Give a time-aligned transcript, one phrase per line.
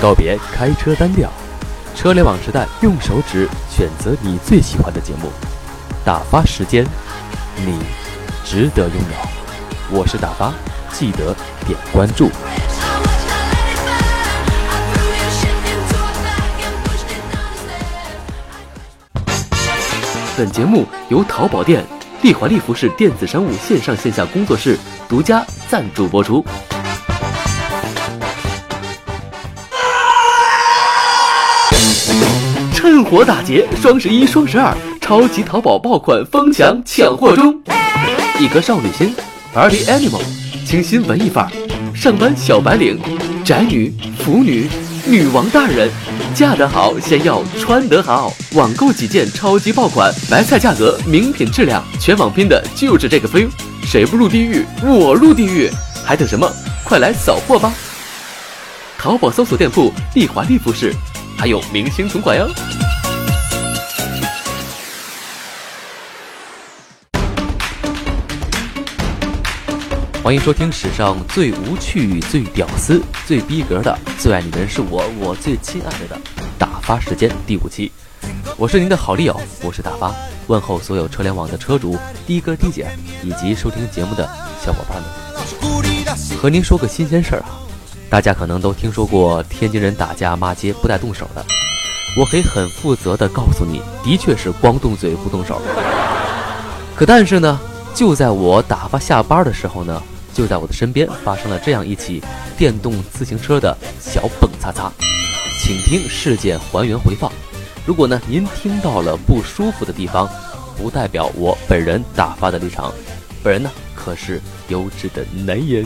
[0.00, 1.28] 告别开车单调，
[1.96, 5.28] 车联网时代，用手指选择你最喜欢的节目，
[6.04, 6.86] 打发时间，
[7.66, 7.80] 你
[8.44, 9.98] 值得拥有。
[9.98, 10.54] 我是打发，
[10.92, 11.34] 记得
[11.66, 12.30] 点关注。
[20.36, 21.84] 本节目由淘宝店
[22.22, 24.78] 利华利服饰电子商务线上线下工作室
[25.08, 26.44] 独家赞助播出。
[32.98, 37.56] 趁火打劫，双十一、双十二，超级淘宝爆款疯抢抢货中！
[38.40, 39.14] 一颗少女心
[39.54, 40.20] ，Party Animal，
[40.66, 41.50] 清新文艺范儿，
[41.94, 42.98] 上班小白领，
[43.44, 44.68] 宅女、腐女、
[45.06, 45.88] 女王大人，
[46.34, 48.34] 嫁得好先要穿得好。
[48.54, 53.48] 网购几件超级爆款，白菜价格，名品质量，全网拼的就是这个 feel。
[53.84, 55.70] 谁不入地狱，我入地狱，
[56.04, 56.52] 还等什么？
[56.82, 57.72] 快来扫货吧！
[58.98, 60.92] 淘宝搜索店铺丽华丽服饰。
[61.40, 62.50] 还有明星存款哟！
[70.28, 76.20] 欢迎收听史上最无趣、最屌丝、最逼格的最爱你的人是我，我最亲爱的的
[76.58, 77.90] 打发时间第五期，
[78.58, 80.14] 我是您的好利友，我是打发，
[80.46, 82.86] 问候所有车联网的车主、的哥、的姐
[83.22, 84.28] 以及收听节目的
[84.62, 87.56] 小伙伴们，和您说个新鲜事儿啊！
[88.10, 91.42] 大家可能都听说过天津人打架骂街不带动手的，
[92.18, 95.58] 我可以很负责的告诉你，的确是光动嘴不动手。
[96.94, 97.58] 可但是呢，
[97.94, 100.02] 就在我打发下班的时候呢，
[100.38, 102.22] 就在我的身边发生了这样一起
[102.56, 104.88] 电动自行车的小蹦擦擦，
[105.60, 107.28] 请听事件还原回放。
[107.84, 110.30] 如果呢您听到了不舒服的地方，
[110.76, 112.92] 不代表我本人打发的立场，
[113.42, 115.84] 本人呢可是优质的男人。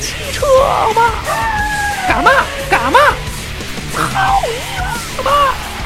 [0.00, 0.44] 汽车
[0.94, 1.45] 吗？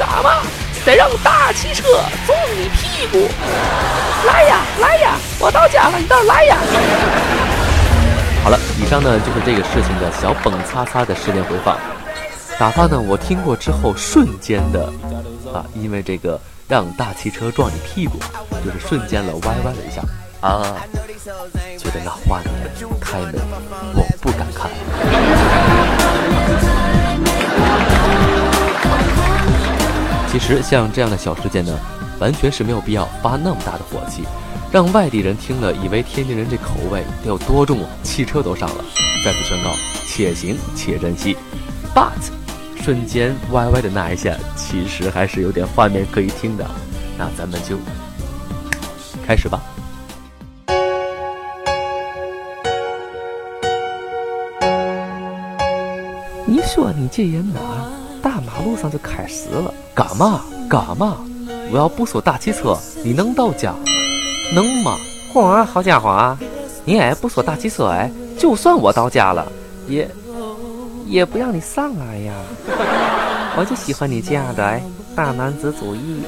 [0.06, 0.12] 妈！
[0.14, 0.42] 干嘛？
[0.84, 1.84] 得让大汽车
[2.26, 3.28] 撞你屁股！
[4.26, 5.16] 来呀，来呀！
[5.38, 6.56] 我到家了，你倒来呀！
[8.42, 11.76] 好了，以上呢就是这个事情的小蹦擦擦的事件回放。
[12.58, 14.86] 打发呢，我听过之后瞬间的
[15.52, 18.18] 啊，因为这个让大汽车撞你屁股，
[18.64, 20.00] 就是瞬间了歪歪了一下
[20.40, 20.76] 啊。
[21.78, 22.48] 觉得那画面
[23.00, 23.38] 太美，
[23.94, 24.70] 我不敢看。
[30.40, 31.78] 其实像这样的小事件呢，
[32.18, 34.24] 完全是没有必要发那么大的火气，
[34.72, 38.84] 让外地人听了以为天津人这口味得有多重，汽车都上了。
[39.24, 39.70] 再次宣告，
[40.08, 41.36] 且行且珍惜。
[41.94, 46.66] But，瞬间歪歪的那一下，其实还是有点画面可以听的。
[47.16, 47.76] 那咱们就
[49.24, 49.62] 开始吧。
[56.46, 57.60] 你说你这人哪，
[58.22, 61.16] 大马路上就开始了，干嘛干嘛？
[61.72, 63.78] 我要不说大汽车，你能到家吗？
[64.54, 64.96] 能吗？
[65.32, 66.36] 嚯，好家伙啊！
[66.84, 69.50] 你也不说大汽车哎，就算我到家了，
[69.86, 70.10] 也
[71.06, 72.34] 也不让你上来呀！
[73.56, 74.82] 我就喜欢你这样的哎，
[75.14, 76.22] 大男子主义。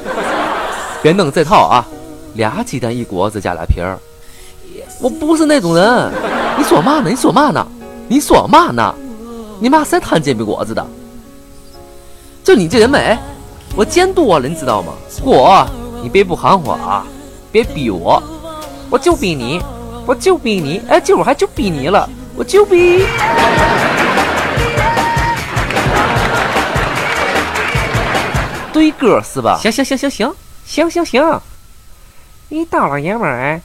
[1.02, 1.86] 别弄这套啊！
[2.34, 3.98] 俩鸡蛋一锅子加俩皮儿，
[5.00, 6.10] 我不是那种人。
[6.56, 7.10] 你说嘛呢？
[7.10, 7.66] 你说嘛呢？
[8.08, 8.94] 你说嘛呢？
[9.60, 10.86] 你妈谁摊煎饼果子的？
[12.44, 13.16] 就你这人美，
[13.76, 14.92] 我见多了，你知道吗？
[15.24, 15.64] 嚯，
[16.02, 17.06] 你别不含糊啊！
[17.52, 18.20] 别逼我，
[18.90, 19.62] 我就逼你，
[20.06, 23.06] 我就逼你，哎，今儿还就逼你了，我就逼。
[28.72, 29.58] 对歌是吧？
[29.62, 30.34] 行行行行行
[30.66, 31.40] 行行行，
[32.48, 33.60] 你大老爷们儿哎，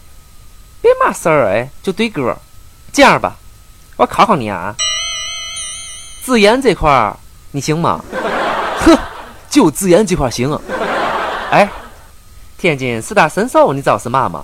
[0.81, 2.38] 别嘛事儿哎，就对歌。
[2.94, 3.38] 这样吧，
[3.95, 4.75] 我考考你啊。
[6.23, 7.17] 自研这块儿
[7.51, 8.03] 你行吗？
[9.50, 10.58] 就自研这块行。
[11.52, 11.69] 哎，
[12.57, 14.44] 天津四大神兽你知道是嘛吗？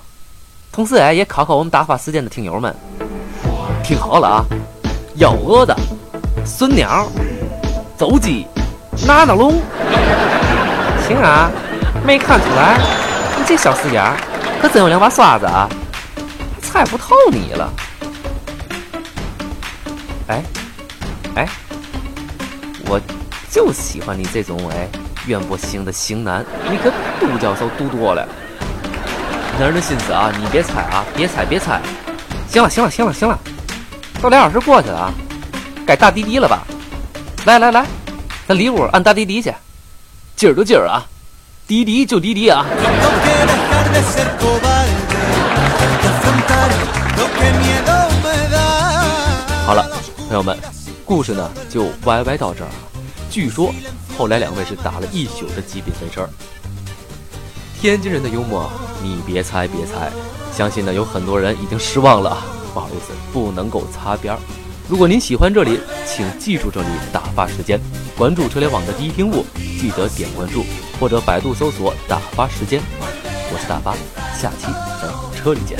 [0.71, 2.75] 同时哎，也考考我们打发时间的听友们。
[3.83, 4.45] 听好了啊，
[5.15, 5.75] 幺蛾子、
[6.45, 7.07] 孙鸟、
[7.97, 8.47] 走鸡、
[9.05, 9.61] 拿拿龙。
[11.07, 11.51] 行啊，
[12.05, 12.79] 没看出来，
[13.37, 14.01] 你这小四眼
[14.61, 15.69] 可真有两把刷子啊！
[16.61, 17.73] 猜不透你了。
[20.27, 20.43] 哎，
[21.35, 21.47] 哎。
[22.85, 22.99] 我
[23.49, 24.89] 就喜欢你这种哎，
[25.27, 28.27] 渊博型的型男，你可杜教授读多了。
[29.57, 31.79] 男人的心思啊，你别猜啊，别猜别猜。
[32.49, 33.39] 行了行了行了行了，
[34.21, 35.13] 都俩小时过去了啊，
[35.85, 36.63] 该打滴滴了吧？
[37.45, 37.85] 来来来，
[38.47, 39.53] 咱里屋按打滴滴去。
[40.35, 41.05] 今儿就今儿啊，
[41.67, 42.65] 滴滴就滴滴啊！
[49.65, 49.85] 好了，
[50.27, 50.57] 朋友们，
[51.05, 52.69] 故事呢就歪歪到这儿。
[53.29, 53.73] 据说
[54.17, 56.27] 后来两位是打了一宿的极品飞车。
[57.79, 58.69] 天津人的幽默，
[59.01, 60.11] 你别猜别猜，
[60.55, 62.37] 相信呢有很多人已经失望了。
[62.73, 64.39] 不好意思，不能够擦边儿。
[64.87, 67.79] 如果您喜欢这里，请记住这里打发时间，
[68.17, 69.45] 关注车联网的第一听物，
[69.79, 70.65] 记得点关注
[70.99, 72.81] 或者百度搜索“打发时间”。
[73.51, 73.93] 我是大发，
[74.39, 74.67] 下期
[75.01, 75.07] 在
[75.37, 75.77] 车里见。